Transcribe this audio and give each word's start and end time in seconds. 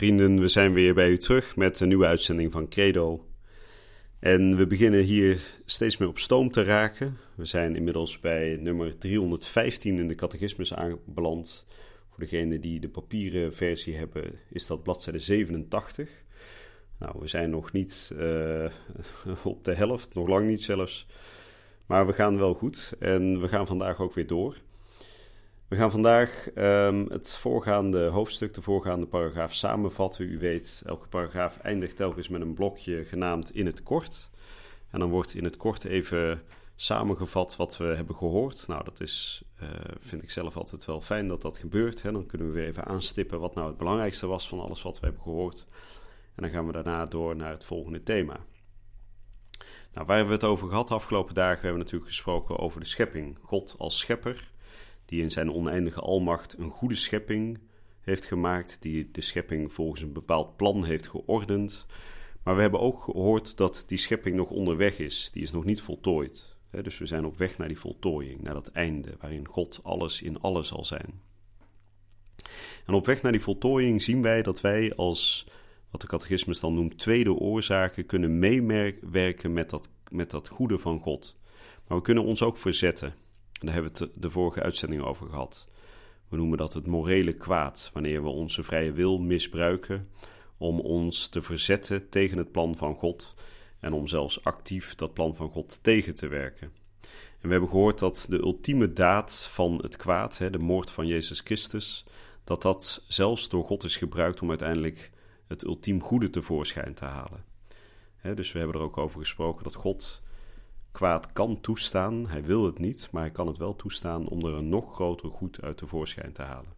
Vrienden, 0.00 0.40
we 0.40 0.48
zijn 0.48 0.72
weer 0.72 0.94
bij 0.94 1.08
u 1.08 1.18
terug 1.18 1.56
met 1.56 1.80
een 1.80 1.88
nieuwe 1.88 2.06
uitzending 2.06 2.52
van 2.52 2.68
Credo. 2.68 3.26
En 4.18 4.56
we 4.56 4.66
beginnen 4.66 5.02
hier 5.02 5.40
steeds 5.64 5.96
meer 5.96 6.08
op 6.08 6.18
stoom 6.18 6.50
te 6.50 6.62
raken. 6.62 7.16
We 7.34 7.44
zijn 7.44 7.76
inmiddels 7.76 8.20
bij 8.20 8.56
nummer 8.60 8.98
315 8.98 9.98
in 9.98 10.08
de 10.08 10.14
catechismus 10.14 10.74
aanbeland. 10.74 11.66
Voor 12.08 12.18
degenen 12.18 12.60
die 12.60 12.80
de 12.80 12.88
papieren 12.88 13.54
versie 13.54 13.96
hebben, 13.96 14.32
is 14.50 14.66
dat 14.66 14.82
bladzijde 14.82 15.18
87. 15.18 16.08
Nou, 16.98 17.16
we 17.18 17.28
zijn 17.28 17.50
nog 17.50 17.72
niet 17.72 18.12
uh, 18.18 18.70
op 19.44 19.64
de 19.64 19.74
helft, 19.74 20.14
nog 20.14 20.28
lang 20.28 20.46
niet 20.46 20.62
zelfs. 20.62 21.06
Maar 21.86 22.06
we 22.06 22.12
gaan 22.12 22.38
wel 22.38 22.54
goed 22.54 22.94
en 22.98 23.40
we 23.40 23.48
gaan 23.48 23.66
vandaag 23.66 24.00
ook 24.00 24.14
weer 24.14 24.26
door. 24.26 24.56
We 25.70 25.76
gaan 25.76 25.90
vandaag 25.90 26.48
um, 26.54 27.06
het 27.10 27.36
voorgaande 27.36 28.06
hoofdstuk, 28.06 28.54
de 28.54 28.62
voorgaande 28.62 29.06
paragraaf 29.06 29.54
samenvatten. 29.54 30.28
U 30.28 30.38
weet, 30.38 30.82
elke 30.86 31.08
paragraaf 31.08 31.58
eindigt 31.58 31.96
telkens 31.96 32.28
met 32.28 32.40
een 32.40 32.54
blokje 32.54 33.04
genaamd 33.04 33.54
in 33.54 33.66
het 33.66 33.82
kort. 33.82 34.30
En 34.90 35.00
dan 35.00 35.10
wordt 35.10 35.34
in 35.34 35.44
het 35.44 35.56
kort 35.56 35.84
even 35.84 36.42
samengevat 36.76 37.56
wat 37.56 37.76
we 37.76 37.84
hebben 37.84 38.16
gehoord. 38.16 38.66
Nou, 38.66 38.84
dat 38.84 39.00
is, 39.00 39.42
uh, 39.62 39.68
vind 40.00 40.22
ik 40.22 40.30
zelf 40.30 40.56
altijd 40.56 40.84
wel 40.84 41.00
fijn 41.00 41.28
dat 41.28 41.42
dat 41.42 41.58
gebeurt. 41.58 42.02
Hè? 42.02 42.12
Dan 42.12 42.26
kunnen 42.26 42.46
we 42.46 42.52
weer 42.52 42.66
even 42.66 42.84
aanstippen 42.84 43.40
wat 43.40 43.54
nou 43.54 43.68
het 43.68 43.76
belangrijkste 43.76 44.26
was 44.26 44.48
van 44.48 44.60
alles 44.60 44.82
wat 44.82 45.00
we 45.00 45.06
hebben 45.06 45.22
gehoord. 45.22 45.66
En 46.34 46.42
dan 46.42 46.50
gaan 46.50 46.66
we 46.66 46.72
daarna 46.72 47.06
door 47.06 47.36
naar 47.36 47.52
het 47.52 47.64
volgende 47.64 48.02
thema. 48.02 48.36
Nou, 49.92 50.06
waar 50.06 50.16
hebben 50.16 50.34
we 50.34 50.40
het 50.40 50.50
over 50.50 50.68
gehad 50.68 50.88
de 50.88 50.94
afgelopen 50.94 51.34
dagen? 51.34 51.60
We 51.60 51.66
hebben 51.66 51.82
natuurlijk 51.82 52.10
gesproken 52.10 52.58
over 52.58 52.80
de 52.80 52.86
schepping. 52.86 53.38
God 53.42 53.74
als 53.78 53.98
schepper 53.98 54.50
die 55.10 55.22
in 55.22 55.30
zijn 55.30 55.52
oneindige 55.52 56.00
almacht 56.00 56.58
een 56.58 56.70
goede 56.70 56.94
schepping 56.94 57.58
heeft 58.00 58.24
gemaakt, 58.24 58.82
die 58.82 59.10
de 59.10 59.20
schepping 59.20 59.72
volgens 59.72 60.02
een 60.02 60.12
bepaald 60.12 60.56
plan 60.56 60.84
heeft 60.84 61.06
geordend. 61.06 61.86
Maar 62.42 62.54
we 62.54 62.60
hebben 62.60 62.80
ook 62.80 63.02
gehoord 63.02 63.56
dat 63.56 63.84
die 63.86 63.98
schepping 63.98 64.36
nog 64.36 64.50
onderweg 64.50 64.98
is, 64.98 65.30
die 65.32 65.42
is 65.42 65.52
nog 65.52 65.64
niet 65.64 65.80
voltooid. 65.80 66.56
Dus 66.82 66.98
we 66.98 67.06
zijn 67.06 67.24
op 67.24 67.36
weg 67.36 67.58
naar 67.58 67.68
die 67.68 67.78
voltooiing, 67.78 68.42
naar 68.42 68.54
dat 68.54 68.68
einde, 68.68 69.14
waarin 69.20 69.48
God 69.48 69.80
alles 69.82 70.22
in 70.22 70.40
alles 70.40 70.68
zal 70.68 70.84
zijn. 70.84 71.20
En 72.86 72.94
op 72.94 73.06
weg 73.06 73.22
naar 73.22 73.32
die 73.32 73.40
voltooiing 73.40 74.02
zien 74.02 74.22
wij 74.22 74.42
dat 74.42 74.60
wij 74.60 74.94
als, 74.94 75.46
wat 75.90 76.00
de 76.00 76.06
catechismus 76.06 76.60
dan 76.60 76.74
noemt, 76.74 76.98
tweede 76.98 77.32
oorzaken 77.32 78.06
kunnen 78.06 78.38
meewerken 78.38 79.52
met 79.52 79.70
dat, 79.70 79.90
met 80.08 80.30
dat 80.30 80.48
goede 80.48 80.78
van 80.78 81.00
God. 81.00 81.36
Maar 81.88 81.98
we 81.98 82.04
kunnen 82.04 82.24
ons 82.24 82.42
ook 82.42 82.58
verzetten. 82.58 83.14
Daar 83.60 83.74
hebben 83.74 83.92
we 83.92 84.04
het 84.04 84.12
de 84.14 84.30
vorige 84.30 84.62
uitzending 84.62 85.02
over 85.02 85.28
gehad. 85.28 85.66
We 86.28 86.36
noemen 86.36 86.58
dat 86.58 86.74
het 86.74 86.86
morele 86.86 87.32
kwaad, 87.32 87.90
wanneer 87.92 88.22
we 88.22 88.28
onze 88.28 88.62
vrije 88.62 88.92
wil 88.92 89.18
misbruiken 89.18 90.08
om 90.56 90.80
ons 90.80 91.28
te 91.28 91.42
verzetten 91.42 92.08
tegen 92.08 92.38
het 92.38 92.52
plan 92.52 92.76
van 92.76 92.94
God 92.94 93.34
en 93.80 93.92
om 93.92 94.06
zelfs 94.06 94.44
actief 94.44 94.94
dat 94.94 95.14
plan 95.14 95.36
van 95.36 95.50
God 95.50 95.82
tegen 95.82 96.14
te 96.14 96.28
werken. 96.28 96.72
En 97.40 97.46
we 97.46 97.50
hebben 97.50 97.68
gehoord 97.68 97.98
dat 97.98 98.26
de 98.28 98.38
ultieme 98.38 98.92
daad 98.92 99.48
van 99.50 99.78
het 99.82 99.96
kwaad, 99.96 100.38
de 100.50 100.58
moord 100.58 100.90
van 100.90 101.06
Jezus 101.06 101.40
Christus, 101.40 102.04
dat 102.44 102.62
dat 102.62 103.04
zelfs 103.08 103.48
door 103.48 103.64
God 103.64 103.84
is 103.84 103.96
gebruikt 103.96 104.42
om 104.42 104.48
uiteindelijk 104.48 105.10
het 105.46 105.64
ultiem 105.64 106.02
goede 106.02 106.30
tevoorschijn 106.30 106.94
te 106.94 107.04
halen. 107.04 107.44
Dus 108.34 108.52
we 108.52 108.58
hebben 108.58 108.76
er 108.76 108.82
ook 108.82 108.98
over 108.98 109.20
gesproken 109.20 109.64
dat 109.64 109.74
God 109.74 110.22
kwaad 110.92 111.32
kan 111.32 111.60
toestaan. 111.60 112.26
Hij 112.26 112.44
wil 112.44 112.64
het 112.64 112.78
niet, 112.78 113.08
maar 113.12 113.22
hij 113.22 113.30
kan 113.30 113.46
het 113.46 113.56
wel 113.56 113.76
toestaan 113.76 114.28
om 114.28 114.44
er 114.44 114.54
een 114.54 114.68
nog 114.68 114.94
groter 114.94 115.30
goed 115.30 115.62
uit 115.62 115.76
tevoorschijn 115.76 116.32
te 116.32 116.42
halen. 116.42 116.72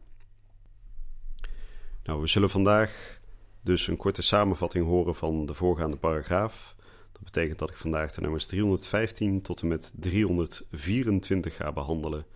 Nou, 2.05 2.21
we 2.21 2.27
zullen 2.27 2.51
vandaag 2.51 3.21
dus 3.61 3.87
een 3.87 3.97
korte 3.97 4.23
samenvatting 4.23 4.87
horen 4.87 5.15
van 5.15 5.47
de 5.47 5.55
voorgaande 5.55 5.97
paragraaf. 5.97 6.75
Dat 7.13 7.23
betekent 7.25 7.59
dat 7.59 7.71
ik 7.71 7.77
vandaag 7.77 8.13
de 8.13 8.21
nummers 8.21 8.47
315 8.47 9.43
tot 9.43 9.61
en 9.63 9.69
met 9.69 9.93
324 9.97 11.57
ga 11.57 11.73
behandelen. 11.73 12.27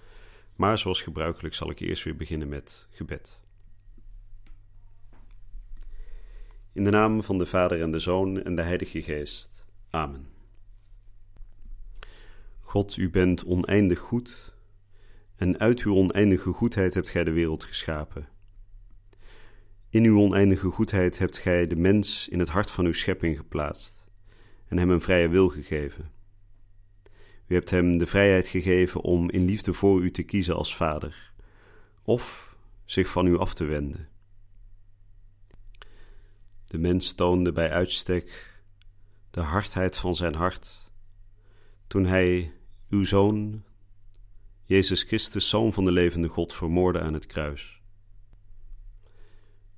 Maar 0.56 0.78
zoals 0.78 1.02
gebruikelijk 1.02 1.54
zal 1.54 1.70
ik 1.70 1.80
eerst 1.80 2.04
weer 2.04 2.16
beginnen 2.16 2.48
met 2.48 2.88
gebed. 2.90 3.40
In 6.72 6.84
de 6.84 6.90
naam 6.90 7.22
van 7.22 7.38
de 7.38 7.46
Vader 7.46 7.82
en 7.82 7.90
de 7.90 7.98
Zoon 7.98 8.42
en 8.42 8.56
de 8.56 8.62
Heilige 8.62 9.02
Geest. 9.02 9.66
Amen. 9.90 10.35
God, 12.76 12.96
u 12.96 13.10
bent 13.10 13.44
oneindig 13.44 13.98
goed, 13.98 14.54
en 15.36 15.58
uit 15.58 15.80
uw 15.80 15.94
oneindige 15.94 16.52
goedheid 16.52 16.94
hebt 16.94 17.08
gij 17.08 17.24
de 17.24 17.30
wereld 17.30 17.64
geschapen. 17.64 18.28
In 19.88 20.04
uw 20.04 20.20
oneindige 20.20 20.68
goedheid 20.68 21.18
hebt 21.18 21.38
gij 21.38 21.66
de 21.66 21.76
mens 21.76 22.28
in 22.28 22.38
het 22.38 22.48
hart 22.48 22.70
van 22.70 22.84
uw 22.84 22.92
schepping 22.92 23.36
geplaatst 23.36 24.06
en 24.68 24.78
hem 24.78 24.90
een 24.90 25.00
vrije 25.00 25.28
wil 25.28 25.48
gegeven. 25.48 26.10
U 27.46 27.54
hebt 27.54 27.70
hem 27.70 27.98
de 27.98 28.06
vrijheid 28.06 28.48
gegeven 28.48 29.00
om 29.00 29.30
in 29.30 29.44
liefde 29.44 29.72
voor 29.72 30.02
u 30.02 30.10
te 30.10 30.22
kiezen 30.22 30.56
als 30.56 30.76
vader, 30.76 31.32
of 32.02 32.56
zich 32.84 33.08
van 33.08 33.26
u 33.26 33.38
af 33.38 33.54
te 33.54 33.64
wenden. 33.64 34.08
De 36.64 36.78
mens 36.78 37.14
toonde 37.14 37.52
bij 37.52 37.70
uitstek 37.70 38.60
de 39.30 39.40
hardheid 39.40 39.96
van 39.96 40.14
zijn 40.14 40.34
hart 40.34 40.90
toen 41.86 42.04
hij 42.04 42.55
uw 42.88 43.04
zoon, 43.04 43.62
Jezus 44.64 45.02
Christus, 45.02 45.48
zoon 45.48 45.72
van 45.72 45.84
de 45.84 45.92
levende 45.92 46.28
God, 46.28 46.52
vermoorde 46.52 47.00
aan 47.00 47.14
het 47.14 47.26
kruis. 47.26 47.80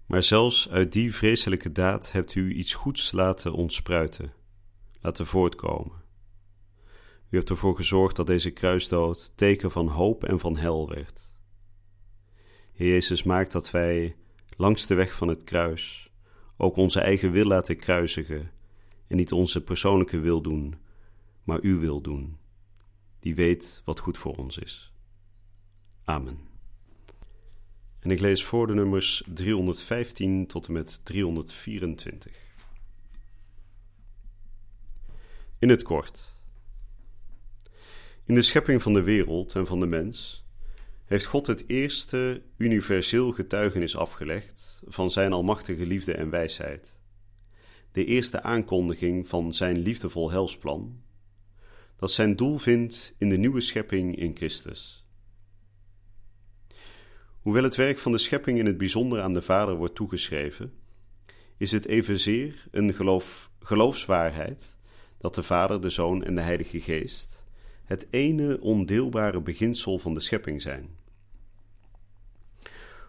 Maar 0.06 0.22
zelfs 0.22 0.68
uit 0.68 0.92
die 0.92 1.14
vreselijke 1.14 1.72
daad 1.72 2.12
hebt 2.12 2.34
u 2.34 2.52
iets 2.52 2.74
goeds 2.74 3.12
laten 3.12 3.52
ontspruiten, 3.52 4.32
laten 5.00 5.26
voortkomen. 5.26 6.02
U 7.30 7.36
hebt 7.36 7.50
ervoor 7.50 7.76
gezorgd 7.76 8.16
dat 8.16 8.26
deze 8.26 8.50
kruisdood 8.50 9.32
teken 9.34 9.70
van 9.70 9.88
hoop 9.88 10.24
en 10.24 10.38
van 10.38 10.56
hel 10.56 10.88
werd. 10.88 11.22
Heer 12.72 12.88
Jezus 12.88 13.22
maakt 13.22 13.52
dat 13.52 13.70
wij 13.70 14.16
langs 14.56 14.86
de 14.86 14.94
weg 14.94 15.14
van 15.14 15.28
het 15.28 15.44
kruis 15.44 16.10
ook 16.56 16.76
onze 16.76 17.00
eigen 17.00 17.30
wil 17.30 17.44
laten 17.44 17.76
kruisigen 17.76 18.50
en 19.06 19.16
niet 19.16 19.32
onze 19.32 19.62
persoonlijke 19.62 20.18
wil 20.18 20.40
doen, 20.40 20.74
maar 21.44 21.58
uw 21.62 21.78
wil 21.78 22.00
doen 22.00 22.38
die 23.20 23.34
weet 23.34 23.82
wat 23.84 23.98
goed 23.98 24.18
voor 24.18 24.36
ons 24.36 24.58
is. 24.58 24.92
Amen. 26.04 26.38
En 27.98 28.10
ik 28.10 28.20
lees 28.20 28.44
voor 28.44 28.66
de 28.66 28.74
nummers 28.74 29.22
315 29.26 30.46
tot 30.46 30.66
en 30.66 30.72
met 30.72 31.04
324. 31.04 32.32
In 35.58 35.68
het 35.68 35.82
kort. 35.82 36.32
In 38.24 38.34
de 38.34 38.42
schepping 38.42 38.82
van 38.82 38.92
de 38.92 39.02
wereld 39.02 39.54
en 39.54 39.66
van 39.66 39.80
de 39.80 39.86
mens 39.86 40.46
heeft 41.04 41.24
God 41.24 41.46
het 41.46 41.64
eerste 41.66 42.42
universeel 42.56 43.32
getuigenis 43.32 43.96
afgelegd 43.96 44.82
van 44.86 45.10
zijn 45.10 45.32
almachtige 45.32 45.86
liefde 45.86 46.12
en 46.12 46.30
wijsheid. 46.30 46.98
De 47.92 48.04
eerste 48.04 48.42
aankondiging 48.42 49.28
van 49.28 49.54
zijn 49.54 49.78
liefdevol 49.78 50.30
helsplan 50.30 51.02
dat 51.98 52.10
zijn 52.10 52.36
doel 52.36 52.58
vindt 52.58 53.14
in 53.18 53.28
de 53.28 53.36
nieuwe 53.36 53.60
schepping 53.60 54.16
in 54.16 54.36
Christus. 54.36 55.06
Hoewel 57.40 57.62
het 57.62 57.76
werk 57.76 57.98
van 57.98 58.12
de 58.12 58.18
schepping 58.18 58.58
in 58.58 58.66
het 58.66 58.78
bijzonder 58.78 59.20
aan 59.20 59.32
de 59.32 59.42
Vader 59.42 59.74
wordt 59.74 59.94
toegeschreven, 59.94 60.72
is 61.56 61.72
het 61.72 61.86
evenzeer 61.86 62.66
een 62.70 62.94
geloof, 62.94 63.50
geloofswaarheid 63.60 64.78
dat 65.18 65.34
de 65.34 65.42
Vader, 65.42 65.80
de 65.80 65.90
Zoon 65.90 66.24
en 66.24 66.34
de 66.34 66.40
Heilige 66.40 66.80
Geest 66.80 67.46
het 67.84 68.06
ene 68.10 68.60
ondeelbare 68.60 69.40
beginsel 69.40 69.98
van 69.98 70.14
de 70.14 70.20
schepping 70.20 70.62
zijn. 70.62 70.88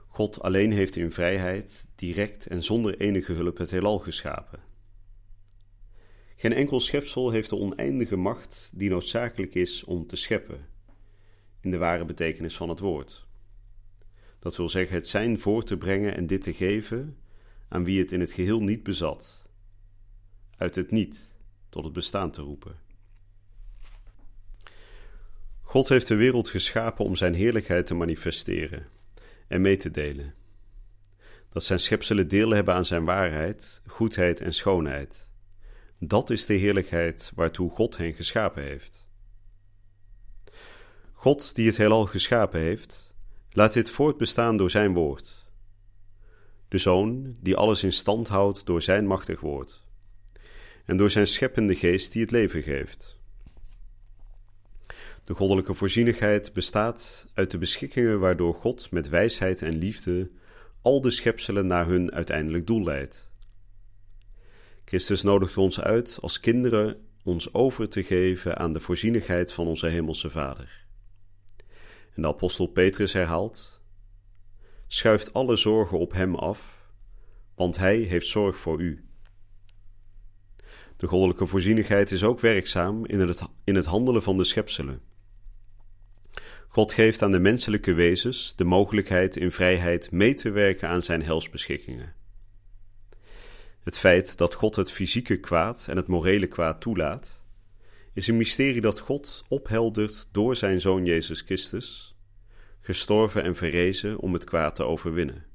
God 0.08 0.42
alleen 0.42 0.72
heeft 0.72 0.96
in 0.96 1.12
vrijheid, 1.12 1.90
direct 1.96 2.48
en 2.48 2.64
zonder 2.64 2.98
enige 2.98 3.34
hulp 3.34 3.58
het 3.58 3.72
heelal 3.72 4.00
geschapen. 4.00 4.69
Geen 6.42 6.54
enkel 6.54 6.80
schepsel 6.80 7.32
heeft 7.32 7.50
de 7.50 7.56
oneindige 7.56 8.16
macht 8.16 8.72
die 8.74 8.90
noodzakelijk 8.90 9.56
is 9.56 9.84
om 9.84 10.08
te 10.08 10.16
scheppen, 10.16 10.68
in 11.62 11.72
de 11.72 11.78
ware 11.78 12.06
betekenis 12.06 12.56
van 12.56 12.70
het 12.70 12.80
woord. 12.80 13.28
Dat 14.40 14.56
wil 14.58 14.70
zeggen 14.70 14.96
het 14.96 15.08
zijn 15.08 15.40
voor 15.40 15.64
te 15.64 15.78
brengen 15.78 16.16
en 16.16 16.28
dit 16.28 16.42
te 16.42 16.54
geven 16.54 17.18
aan 17.68 17.84
wie 17.84 18.00
het 18.00 18.12
in 18.12 18.20
het 18.20 18.32
geheel 18.32 18.62
niet 18.62 18.84
bezat. 18.84 19.48
uit 20.58 20.76
het 20.76 20.92
niet 20.92 21.32
tot 21.70 21.84
het 21.84 21.94
bestaan 21.94 22.32
te 22.32 22.42
roepen. 22.42 22.76
God 25.62 25.90
heeft 25.90 26.08
de 26.08 26.16
wereld 26.16 26.50
geschapen 26.50 27.06
om 27.06 27.16
zijn 27.16 27.34
heerlijkheid 27.34 27.88
te 27.88 27.94
manifesteren 27.94 28.88
en 29.48 29.62
mee 29.62 29.78
te 29.78 29.92
delen. 29.92 30.34
Dat 31.50 31.64
zijn 31.64 31.80
schepselen 31.80 32.28
deel 32.28 32.50
hebben 32.50 32.74
aan 32.74 32.86
zijn 32.86 33.06
waarheid, 33.06 33.82
goedheid 33.86 34.42
en 34.42 34.54
schoonheid. 34.54 35.29
Dat 36.00 36.30
is 36.30 36.46
de 36.46 36.54
heerlijkheid 36.54 37.32
waartoe 37.36 37.70
God 37.70 37.98
hen 37.98 38.14
geschapen 38.14 38.64
heeft. 38.64 39.08
God, 41.14 41.56
die 41.56 41.68
het 41.68 41.78
heelal 41.78 42.06
geschapen 42.06 42.60
heeft, 42.60 43.16
laat 43.52 43.74
dit 43.74 43.90
voortbestaan 43.90 44.58
door 44.58 44.70
zijn 44.70 44.94
woord. 44.94 45.46
De 46.68 46.78
Zoon, 46.78 47.36
die 47.42 47.56
alles 47.56 47.84
in 47.84 47.94
stand 47.94 48.28
houdt 48.28 48.66
door 48.66 48.82
zijn 48.82 49.08
machtig 49.08 49.40
woord. 49.40 49.84
En 50.86 50.98
door 50.98 51.10
zijn 51.10 51.28
scheppende 51.28 51.76
geest, 51.76 52.12
die 52.12 52.22
het 52.22 52.32
leven 52.32 52.64
geeft. 52.64 53.18
De 55.24 55.34
goddelijke 55.34 55.74
voorzienigheid 55.74 56.54
bestaat 56.54 57.28
uit 57.34 57.52
de 57.52 57.58
beschikkingen 57.58 58.20
waardoor 58.20 58.54
God 58.54 58.92
met 58.92 59.10
wijsheid 59.10 59.62
en 59.62 59.78
liefde 59.78 60.32
al 60.82 61.02
de 61.02 61.12
schepselen 61.12 61.68
naar 61.68 61.88
hun 61.88 62.12
uiteindelijk 62.12 62.68
doel 62.68 62.84
leidt. 62.84 63.29
Christus 64.90 65.24
nodigt 65.24 65.58
ons 65.58 65.82
uit 65.82 66.18
als 66.22 66.40
kinderen 66.40 66.98
ons 67.24 67.54
over 67.54 67.90
te 67.90 68.04
geven 68.04 68.58
aan 68.58 68.74
de 68.74 68.80
voorzienigheid 68.80 69.54
van 69.54 69.68
onze 69.68 69.88
Hemelse 69.88 70.30
Vader. 70.30 70.86
En 72.16 72.22
de 72.22 72.28
apostel 72.28 72.68
Petrus 72.68 73.14
herhaalt: 73.14 73.82
Schuift 74.88 75.34
alle 75.34 75.56
zorgen 75.56 76.00
op 76.00 76.12
Hem 76.12 76.36
af, 76.36 76.90
want 77.56 77.78
Hij 77.78 77.98
heeft 77.98 78.28
zorg 78.28 78.58
voor 78.58 78.82
u. 78.82 79.06
De 80.98 81.08
goddelijke 81.08 81.46
voorzienigheid 81.46 82.12
is 82.12 82.24
ook 82.24 82.40
werkzaam 82.40 83.06
in 83.06 83.20
het, 83.20 83.42
in 83.64 83.76
het 83.76 83.86
handelen 83.86 84.24
van 84.24 84.38
de 84.38 84.44
schepselen. 84.44 85.02
God 86.68 86.94
geeft 86.94 87.22
aan 87.22 87.32
de 87.32 87.40
menselijke 87.40 87.94
wezens 87.94 88.56
de 88.56 88.64
mogelijkheid 88.64 89.36
in 89.36 89.52
vrijheid 89.52 90.12
mee 90.12 90.34
te 90.34 90.50
werken 90.50 90.90
aan 90.90 91.02
zijn 91.02 91.24
helsbeschikkingen. 91.24 92.19
Het 93.90 93.98
feit 93.98 94.38
dat 94.38 94.54
God 94.54 94.76
het 94.76 94.92
fysieke 94.92 95.38
kwaad 95.38 95.86
en 95.90 95.96
het 95.96 96.08
morele 96.08 96.48
kwaad 96.48 96.82
toelaat, 96.82 97.46
is 98.14 98.28
een 98.28 98.38
mysterie 98.38 98.82
dat 98.82 99.00
God 99.00 99.44
opheldert 99.48 100.28
door 100.32 100.56
zijn 100.56 100.82
Zoon 100.82 101.06
Jezus 101.06 101.42
Christus, 101.42 102.16
gestorven 102.82 103.44
en 103.44 103.56
verrezen 103.56 104.20
om 104.20 104.34
het 104.34 104.44
kwaad 104.44 104.76
te 104.76 104.84
overwinnen. 104.84 105.46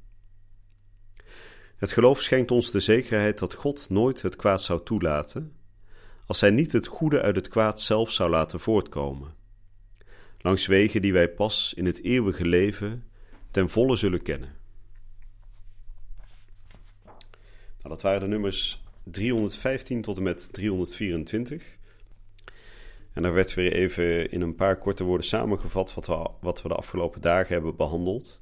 Het 1.76 1.92
geloof 1.92 2.20
schenkt 2.20 2.50
ons 2.50 2.70
de 2.70 2.80
zekerheid 2.80 3.38
dat 3.38 3.54
God 3.54 3.90
nooit 3.90 4.22
het 4.22 4.36
kwaad 4.36 4.62
zou 4.62 4.84
toelaten, 4.84 5.56
als 6.26 6.40
Hij 6.40 6.50
niet 6.50 6.72
het 6.72 6.86
goede 6.86 7.22
uit 7.22 7.36
het 7.36 7.48
kwaad 7.48 7.80
zelf 7.80 8.12
zou 8.12 8.30
laten 8.30 8.60
voortkomen 8.60 9.34
langs 10.38 10.66
wegen 10.66 11.02
die 11.02 11.12
wij 11.12 11.28
pas 11.28 11.74
in 11.76 11.86
het 11.86 12.02
eeuwige 12.02 12.46
leven 12.46 13.04
ten 13.50 13.68
volle 13.68 13.96
zullen 13.96 14.22
kennen. 14.22 14.63
Nou, 17.84 17.96
dat 17.96 18.04
waren 18.04 18.20
de 18.20 18.26
nummers 18.26 18.82
315 19.02 20.02
tot 20.02 20.16
en 20.16 20.22
met 20.22 20.52
324. 20.52 21.78
En 23.12 23.22
daar 23.22 23.32
werd 23.32 23.54
weer 23.54 23.72
even 23.72 24.30
in 24.30 24.40
een 24.40 24.54
paar 24.54 24.78
korte 24.78 25.04
woorden 25.04 25.26
samengevat 25.26 25.94
wat 25.94 26.06
we, 26.06 26.30
wat 26.40 26.62
we 26.62 26.68
de 26.68 26.74
afgelopen 26.74 27.20
dagen 27.20 27.54
hebben 27.54 27.76
behandeld. 27.76 28.40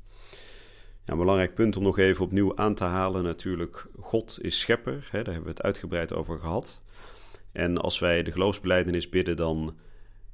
Ja, 1.05 1.13
een 1.13 1.19
belangrijk 1.19 1.55
punt 1.55 1.77
om 1.77 1.83
nog 1.83 1.99
even 1.99 2.25
opnieuw 2.25 2.57
aan 2.57 2.75
te 2.75 2.85
halen, 2.85 3.23
natuurlijk, 3.23 3.87
God 4.01 4.39
is 4.41 4.61
schepper, 4.61 5.09
hè, 5.11 5.23
daar 5.23 5.35
hebben 5.35 5.53
we 5.53 5.57
het 5.57 5.63
uitgebreid 5.63 6.13
over 6.13 6.39
gehad. 6.39 6.83
En 7.53 7.79
als 7.79 7.99
wij 7.99 8.23
de 8.23 8.33
geloofsbeleidenis 8.33 9.09
bidden, 9.09 9.37
dan 9.37 9.77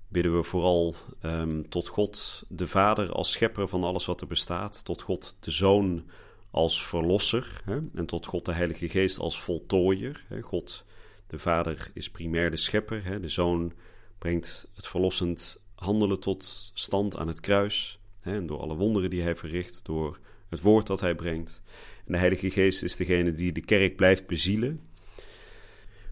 bidden 0.09 0.37
we 0.37 0.43
vooral 0.43 0.95
ehm, 1.21 1.63
tot 1.69 1.89
God 1.89 2.45
de 2.49 2.67
Vader 2.67 3.13
als 3.13 3.33
schepper 3.33 3.69
van 3.69 3.85
alles 3.85 4.07
wat 4.07 4.21
er 4.21 4.27
bestaat, 4.27 4.85
tot 4.85 5.03
God 5.03 5.37
de 5.41 5.51
Zoon 5.51 6.11
als 6.51 6.87
verlosser 6.87 7.61
hè, 7.65 7.79
en 7.95 8.07
tot 8.07 8.27
God 8.27 8.45
de 8.45 8.53
Heilige 8.53 8.89
Geest 8.89 9.19
als 9.19 9.41
voltooier. 9.41 10.25
Hè. 10.29 10.43
God 10.43 10.85
de 11.27 11.39
Vader 11.39 11.91
is 11.95 12.11
primair 12.11 12.51
de 12.51 12.57
schepper, 12.57 13.05
hè. 13.05 13.21
de 13.21 13.29
Zoon 13.29 13.73
brengt 14.19 14.69
het 14.75 14.87
verlossend 14.87 15.61
handelen 15.75 16.21
tot 16.21 16.71
stand 16.75 17.17
aan 17.17 17.29
het 17.29 17.41
kruis 17.41 17.99
en 18.21 18.47
door 18.47 18.59
alle 18.59 18.75
wonderen 18.75 19.11
die 19.11 19.23
hij 19.23 19.37
verricht, 19.37 19.85
door 19.85 20.19
het 20.49 20.61
woord 20.61 20.87
dat 20.87 21.01
hij 21.01 21.15
brengt. 21.15 21.63
En 22.07 22.13
de 22.13 22.19
Heilige 22.19 22.51
Geest 22.51 22.83
is 22.83 22.97
degene 22.97 23.33
die 23.33 23.53
de 23.53 23.61
kerk 23.61 23.97
blijft 23.97 24.27
bezielen. 24.27 24.81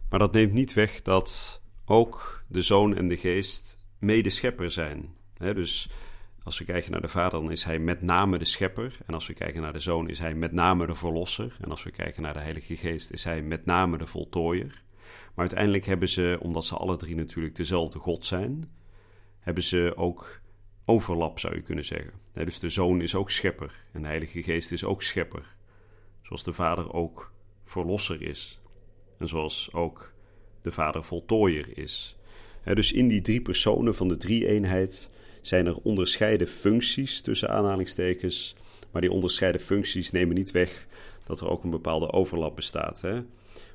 Maar 0.08 0.18
dat 0.18 0.32
neemt 0.32 0.52
niet 0.52 0.72
weg 0.72 1.02
dat 1.02 1.60
ook 1.84 2.42
de 2.48 2.62
Zoon 2.62 2.96
en 2.96 3.06
de 3.06 3.16
Geest 3.16 3.78
medeschepper 3.98 4.70
zijn. 4.70 5.14
dus 5.38 5.88
als 6.46 6.58
we 6.58 6.64
kijken 6.64 6.90
naar 6.92 7.00
de 7.00 7.08
Vader, 7.08 7.40
dan 7.40 7.50
is 7.50 7.64
hij 7.64 7.78
met 7.78 8.02
name 8.02 8.38
de 8.38 8.44
schepper. 8.44 8.98
En 9.06 9.14
als 9.14 9.26
we 9.26 9.34
kijken 9.34 9.62
naar 9.62 9.72
de 9.72 9.78
Zoon, 9.78 10.08
is 10.08 10.18
hij 10.18 10.34
met 10.34 10.52
name 10.52 10.86
de 10.86 10.94
verlosser. 10.94 11.56
En 11.60 11.70
als 11.70 11.82
we 11.82 11.90
kijken 11.90 12.22
naar 12.22 12.32
de 12.32 12.38
Heilige 12.38 12.76
Geest, 12.76 13.10
is 13.10 13.24
hij 13.24 13.42
met 13.42 13.64
name 13.64 13.98
de 13.98 14.06
voltooier. 14.06 14.82
Maar 15.00 15.44
uiteindelijk 15.44 15.84
hebben 15.84 16.08
ze, 16.08 16.38
omdat 16.40 16.64
ze 16.64 16.76
alle 16.76 16.96
drie 16.96 17.14
natuurlijk 17.14 17.56
dezelfde 17.56 17.98
God 17.98 18.26
zijn, 18.26 18.70
hebben 19.40 19.62
ze 19.62 19.92
ook 19.96 20.40
overlap, 20.84 21.38
zou 21.38 21.54
je 21.54 21.62
kunnen 21.62 21.84
zeggen. 21.84 22.12
dus 22.32 22.58
de 22.58 22.68
Zoon 22.68 23.00
is 23.00 23.14
ook 23.14 23.30
schepper 23.30 23.84
en 23.92 24.02
de 24.02 24.08
Heilige 24.08 24.42
Geest 24.42 24.72
is 24.72 24.84
ook 24.84 25.02
schepper. 25.02 25.56
Zoals 26.22 26.44
de 26.44 26.52
Vader 26.52 26.92
ook 26.92 27.32
verlosser 27.64 28.22
is. 28.22 28.60
En 29.18 29.28
zoals 29.28 29.72
ook 29.72 30.12
de 30.62 30.72
Vader 30.72 31.04
voltooier 31.04 31.78
is 31.78 32.16
dus 32.74 32.92
in 32.92 33.08
die 33.08 33.20
drie 33.20 33.40
personen 33.40 33.94
van 33.94 34.08
de 34.08 34.16
drie-eenheid 34.16 35.10
zijn 35.46 35.66
er 35.66 35.76
onderscheiden 35.82 36.46
functies 36.46 37.20
tussen 37.20 37.50
aanhalingstekens. 37.50 38.54
Maar 38.90 39.00
die 39.00 39.10
onderscheiden 39.10 39.60
functies 39.60 40.10
nemen 40.10 40.34
niet 40.34 40.50
weg 40.50 40.86
dat 41.24 41.40
er 41.40 41.48
ook 41.48 41.64
een 41.64 41.70
bepaalde 41.70 42.12
overlap 42.12 42.56
bestaat. 42.56 43.00
Hè? 43.00 43.20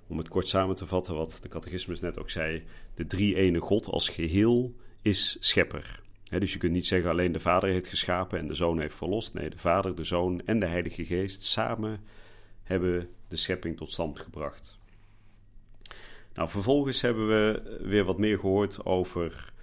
Om 0.07 0.17
het 0.17 0.27
kort 0.27 0.47
samen 0.47 0.75
te 0.75 0.85
vatten, 0.85 1.15
wat 1.15 1.39
de 1.41 1.49
catechismus 1.49 1.99
net 1.99 2.19
ook 2.19 2.29
zei: 2.29 2.63
de 2.93 3.05
drie-ene 3.05 3.59
God 3.59 3.87
als 3.87 4.09
geheel 4.09 4.75
is 5.01 5.37
schepper. 5.39 6.01
dus 6.29 6.53
je 6.53 6.59
kunt 6.59 6.73
niet 6.73 6.87
zeggen 6.87 7.09
alleen 7.09 7.31
de 7.31 7.39
Vader 7.39 7.69
heeft 7.69 7.87
geschapen 7.87 8.39
en 8.39 8.47
de 8.47 8.53
Zoon 8.53 8.79
heeft 8.79 8.95
verlost. 8.95 9.33
Nee, 9.33 9.49
de 9.49 9.57
Vader, 9.57 9.95
de 9.95 10.03
Zoon 10.03 10.41
en 10.45 10.59
de 10.59 10.65
Heilige 10.65 11.05
Geest 11.05 11.41
samen 11.41 11.99
hebben 12.63 13.09
de 13.27 13.35
schepping 13.35 13.77
tot 13.77 13.91
stand 13.91 14.19
gebracht. 14.19 14.79
Nou, 16.33 16.49
vervolgens 16.49 17.01
hebben 17.01 17.27
we 17.27 17.77
weer 17.81 18.03
wat 18.03 18.17
meer 18.17 18.39
gehoord 18.39 18.85
over 18.85 19.53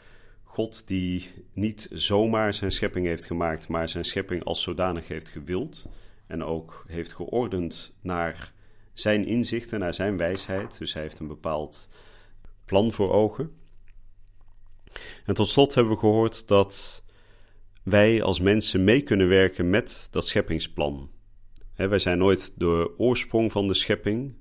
God 0.58 0.86
die 0.86 1.30
niet 1.52 1.88
zomaar 1.92 2.54
zijn 2.54 2.72
schepping 2.72 3.06
heeft 3.06 3.24
gemaakt, 3.24 3.68
maar 3.68 3.88
zijn 3.88 4.04
schepping 4.04 4.44
als 4.44 4.62
zodanig 4.62 5.08
heeft 5.08 5.28
gewild 5.28 5.86
en 6.26 6.44
ook 6.44 6.84
heeft 6.86 7.12
geordend 7.12 7.92
naar 8.00 8.52
zijn 8.92 9.26
inzichten, 9.26 9.80
naar 9.80 9.94
zijn 9.94 10.16
wijsheid. 10.16 10.78
Dus 10.78 10.92
hij 10.92 11.02
heeft 11.02 11.18
een 11.18 11.26
bepaald 11.26 11.88
plan 12.64 12.92
voor 12.92 13.12
ogen. 13.12 13.56
En 15.26 15.34
tot 15.34 15.48
slot 15.48 15.74
hebben 15.74 15.92
we 15.92 15.98
gehoord 15.98 16.48
dat 16.48 17.02
wij 17.82 18.22
als 18.22 18.40
mensen 18.40 18.84
mee 18.84 19.00
kunnen 19.02 19.28
werken 19.28 19.70
met 19.70 20.08
dat 20.10 20.26
scheppingsplan. 20.26 21.10
wij 21.74 21.98
zijn 21.98 22.18
nooit 22.18 22.52
de 22.56 22.94
oorsprong 22.96 23.52
van 23.52 23.66
de 23.66 23.74
schepping, 23.74 24.34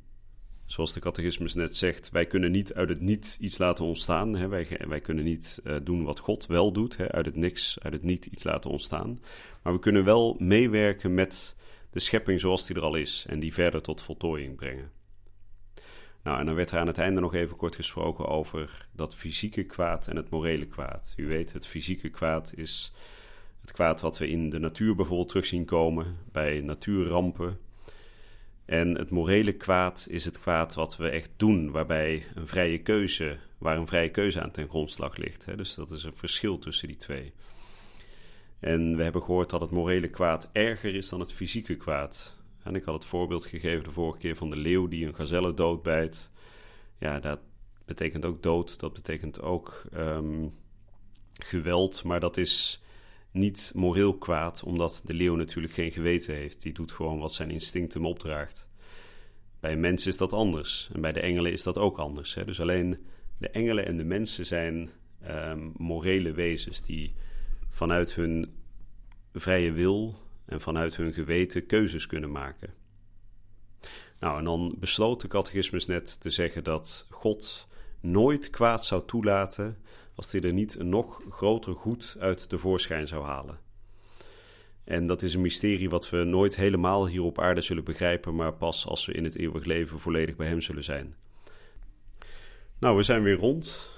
zoals 0.67 0.93
de 0.93 0.99
catechismus 0.99 1.53
net 1.53 1.75
zegt, 1.75 2.09
wij 2.09 2.25
kunnen 2.25 2.51
niet 2.51 2.73
uit 2.73 2.89
het 2.89 3.01
niet 3.01 3.37
iets 3.41 3.57
laten 3.57 3.85
ontstaan. 3.85 4.35
Hè. 4.35 4.47
Wij, 4.47 4.67
wij 4.87 4.99
kunnen 4.99 5.23
niet 5.23 5.61
uh, 5.63 5.75
doen 5.83 6.03
wat 6.03 6.19
God 6.19 6.45
wel 6.45 6.71
doet, 6.71 6.97
hè. 6.97 7.11
uit 7.11 7.25
het 7.25 7.35
niks, 7.35 7.77
uit 7.81 7.93
het 7.93 8.03
niet 8.03 8.25
iets 8.25 8.43
laten 8.43 8.69
ontstaan. 8.69 9.19
Maar 9.61 9.73
we 9.73 9.79
kunnen 9.79 10.03
wel 10.03 10.35
meewerken 10.39 11.13
met 11.13 11.55
de 11.89 11.99
schepping 11.99 12.39
zoals 12.39 12.65
die 12.65 12.75
er 12.75 12.81
al 12.81 12.95
is 12.95 13.25
en 13.29 13.39
die 13.39 13.53
verder 13.53 13.81
tot 13.81 14.01
voltooiing 14.01 14.55
brengen. 14.55 14.91
Nou, 16.23 16.39
en 16.39 16.45
dan 16.45 16.55
werd 16.55 16.71
er 16.71 16.79
aan 16.79 16.87
het 16.87 16.97
einde 16.97 17.21
nog 17.21 17.33
even 17.33 17.57
kort 17.57 17.75
gesproken 17.75 18.27
over 18.27 18.87
dat 18.91 19.15
fysieke 19.15 19.63
kwaad 19.63 20.07
en 20.07 20.15
het 20.15 20.29
morele 20.29 20.65
kwaad. 20.65 21.13
U 21.17 21.27
weet, 21.27 21.53
het 21.53 21.67
fysieke 21.67 22.09
kwaad 22.09 22.53
is 22.55 22.93
het 23.61 23.71
kwaad 23.71 24.01
wat 24.01 24.17
we 24.17 24.29
in 24.29 24.49
de 24.49 24.59
natuur 24.59 24.95
bijvoorbeeld 24.95 25.29
terug 25.29 25.45
zien 25.45 25.65
komen, 25.65 26.17
bij 26.31 26.61
natuurrampen, 26.61 27.59
en 28.67 28.97
het 28.97 29.09
morele 29.09 29.53
kwaad 29.53 30.07
is 30.09 30.25
het 30.25 30.39
kwaad 30.39 30.73
wat 30.73 30.97
we 30.97 31.09
echt 31.09 31.31
doen, 31.37 31.71
waarbij 31.71 32.25
een 32.35 32.47
vrije 32.47 32.81
keuze, 32.81 33.37
waar 33.57 33.77
een 33.77 33.87
vrije 33.87 34.11
keuze 34.11 34.41
aan 34.41 34.51
ten 34.51 34.69
grondslag 34.69 35.17
ligt. 35.17 35.45
Hè? 35.45 35.55
Dus 35.55 35.75
dat 35.75 35.91
is 35.91 36.03
een 36.03 36.15
verschil 36.15 36.59
tussen 36.59 36.87
die 36.87 36.97
twee. 36.97 37.33
En 38.59 38.97
we 38.97 39.03
hebben 39.03 39.23
gehoord 39.23 39.49
dat 39.49 39.61
het 39.61 39.71
morele 39.71 40.09
kwaad 40.09 40.49
erger 40.51 40.95
is 40.95 41.09
dan 41.09 41.19
het 41.19 41.33
fysieke 41.33 41.75
kwaad. 41.75 42.37
En 42.63 42.75
ik 42.75 42.83
had 42.83 42.93
het 42.93 43.05
voorbeeld 43.05 43.45
gegeven 43.45 43.83
de 43.83 43.91
vorige 43.91 44.17
keer 44.17 44.35
van 44.35 44.49
de 44.49 44.55
leeuw 44.55 44.87
die 44.87 45.05
een 45.05 45.15
gazelle 45.15 45.53
doodbijt. 45.53 46.31
Ja, 46.99 47.19
dat 47.19 47.39
betekent 47.85 48.25
ook 48.25 48.43
dood, 48.43 48.79
dat 48.79 48.93
betekent 48.93 49.41
ook 49.41 49.83
um, 49.93 50.53
geweld, 51.33 52.03
maar 52.03 52.19
dat 52.19 52.37
is 52.37 52.81
niet 53.37 53.71
moreel 53.75 54.17
kwaad, 54.17 54.63
omdat 54.63 55.01
de 55.05 55.13
leeuw 55.13 55.35
natuurlijk 55.35 55.73
geen 55.73 55.91
geweten 55.91 56.35
heeft. 56.35 56.61
Die 56.61 56.73
doet 56.73 56.91
gewoon 56.91 57.19
wat 57.19 57.33
zijn 57.33 57.51
instinct 57.51 57.93
hem 57.93 58.05
opdraagt. 58.05 58.67
Bij 59.59 59.75
mensen 59.75 60.11
is 60.11 60.17
dat 60.17 60.33
anders. 60.33 60.89
En 60.93 61.01
bij 61.01 61.11
de 61.11 61.19
engelen 61.19 61.51
is 61.51 61.63
dat 61.63 61.77
ook 61.77 61.97
anders. 61.97 62.33
Hè? 62.33 62.45
Dus 62.45 62.61
alleen 62.61 63.05
de 63.37 63.49
engelen 63.49 63.85
en 63.85 63.97
de 63.97 64.03
mensen 64.03 64.45
zijn 64.45 64.89
um, 65.27 65.73
morele 65.77 66.31
wezens 66.31 66.81
die 66.81 67.15
vanuit 67.69 68.13
hun 68.13 68.55
vrije 69.33 69.71
wil 69.71 70.15
en 70.45 70.61
vanuit 70.61 70.95
hun 70.95 71.13
geweten 71.13 71.65
keuzes 71.65 72.07
kunnen 72.07 72.31
maken. 72.31 72.73
Nou, 74.19 74.37
en 74.37 74.43
dan 74.43 74.75
besloot 74.79 75.21
de 75.21 75.27
catechismus 75.27 75.85
net 75.85 76.21
te 76.21 76.29
zeggen 76.29 76.63
dat 76.63 77.07
God 77.09 77.67
nooit 77.99 78.49
kwaad 78.49 78.85
zou 78.85 79.05
toelaten 79.05 79.77
als 80.17 80.31
hij 80.31 80.41
er 80.41 80.53
niet 80.53 80.79
een 80.79 80.89
nog 80.89 81.21
groter 81.29 81.75
goed 81.75 82.15
uit 82.19 82.49
de 82.49 82.57
voorschijn 82.57 83.07
zou 83.07 83.25
halen. 83.25 83.59
En 84.83 85.07
dat 85.07 85.21
is 85.21 85.33
een 85.33 85.41
mysterie 85.41 85.89
wat 85.89 86.09
we 86.09 86.23
nooit 86.23 86.55
helemaal 86.55 87.07
hier 87.07 87.21
op 87.21 87.39
aarde 87.39 87.61
zullen 87.61 87.83
begrijpen, 87.83 88.35
maar 88.35 88.53
pas 88.53 88.85
als 88.87 89.05
we 89.05 89.13
in 89.13 89.23
het 89.23 89.37
eeuwig 89.37 89.65
leven 89.65 89.99
volledig 89.99 90.35
bij 90.35 90.47
Hem 90.47 90.61
zullen 90.61 90.83
zijn. 90.83 91.15
Nou, 92.79 92.97
we 92.97 93.03
zijn 93.03 93.23
weer 93.23 93.35
rond. 93.35 93.91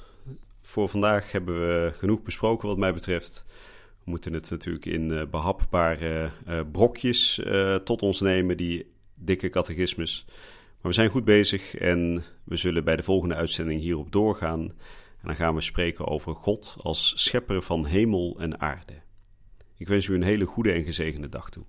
Voor 0.62 0.90
vandaag 0.90 1.32
hebben 1.32 1.60
we 1.60 1.92
genoeg 1.94 2.22
besproken 2.22 2.68
wat 2.68 2.78
mij 2.78 2.94
betreft. 2.94 3.44
We 4.04 4.12
moeten 4.12 4.34
het 4.34 4.50
natuurlijk 4.50 4.86
in 4.86 5.12
uh, 5.12 5.26
behapbare 5.26 6.30
uh, 6.48 6.62
brokjes 6.72 7.40
uh, 7.40 7.76
tot 7.76 8.02
ons 8.02 8.22
nemen, 8.22 8.58
die 8.58 8.92
dikke 9.14 9.50
catechismus. 9.50 10.26
Maar 10.28 10.92
we 10.92 10.94
zijn 10.94 11.10
goed 11.10 11.26
bezig 11.26 11.76
en 11.76 12.24
we 12.44 12.56
zullen 12.56 12.84
bij 12.84 12.96
de 12.96 13.04
volgende 13.04 13.36
uitzending 13.36 13.82
hierop 13.82 14.12
doorgaan. 14.12 14.74
En 15.22 15.28
dan 15.28 15.36
gaan 15.36 15.56
we 15.56 15.62
spreken 15.62 16.08
over 16.08 16.36
God 16.36 16.76
als 16.82 17.14
schepper 17.16 17.62
van 17.62 17.86
hemel 17.86 18.38
en 18.40 18.60
aarde. 18.60 18.94
Ik 19.78 19.88
wens 19.88 20.08
u 20.08 20.16
een 20.16 20.24
hele 20.24 20.46
goede 20.46 20.72
en 20.72 20.84
gezegende 20.84 21.30
dag 21.30 21.50
toe. 21.50 21.64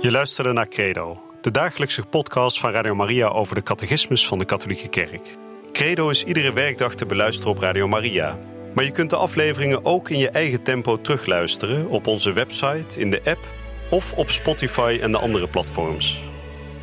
Je 0.00 0.10
luisterde 0.10 0.52
naar 0.52 0.68
Credo, 0.68 1.22
de 1.40 1.50
dagelijkse 1.50 2.02
podcast 2.02 2.60
van 2.60 2.70
Radio 2.70 2.94
Maria 2.94 3.28
over 3.28 3.54
de 3.54 3.62
catechismus 3.62 4.26
van 4.26 4.38
de 4.38 4.44
Katholieke 4.44 4.88
Kerk. 4.88 5.36
Credo 5.72 6.08
is 6.08 6.24
iedere 6.24 6.52
werkdag 6.52 6.94
te 6.94 7.06
beluisteren 7.06 7.50
op 7.50 7.58
Radio 7.58 7.88
Maria. 7.88 8.38
Maar 8.74 8.84
je 8.84 8.90
kunt 8.90 9.10
de 9.10 9.16
afleveringen 9.16 9.84
ook 9.84 10.10
in 10.10 10.18
je 10.18 10.30
eigen 10.30 10.62
tempo 10.62 11.00
terugluisteren 11.00 11.88
op 11.88 12.06
onze 12.06 12.32
website, 12.32 13.00
in 13.00 13.10
de 13.10 13.20
app 13.24 13.54
of 13.90 14.12
op 14.12 14.30
Spotify 14.30 14.98
en 15.02 15.12
de 15.12 15.18
andere 15.18 15.48
platforms. 15.48 16.20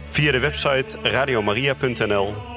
Via 0.06 0.32
de 0.32 0.40
website 0.40 0.98
radiomaria.nl 1.02 2.57